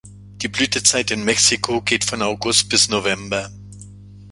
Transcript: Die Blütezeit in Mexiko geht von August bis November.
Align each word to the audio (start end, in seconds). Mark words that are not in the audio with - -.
Die 0.41 0.47
Blütezeit 0.47 1.11
in 1.11 1.23
Mexiko 1.25 1.83
geht 1.83 2.03
von 2.05 2.23
August 2.23 2.69
bis 2.69 2.89
November. 2.89 3.51